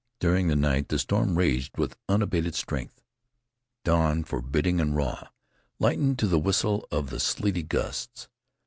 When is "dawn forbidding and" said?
3.85-4.95